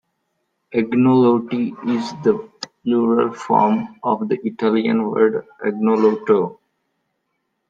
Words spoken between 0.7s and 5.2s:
"Agnolotti" is the plural form of the Italian